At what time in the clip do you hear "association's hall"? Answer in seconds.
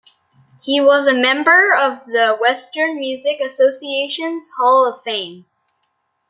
3.39-4.91